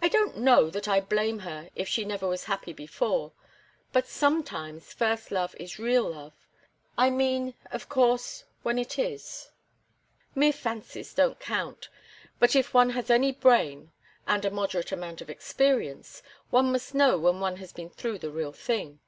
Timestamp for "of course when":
7.72-8.78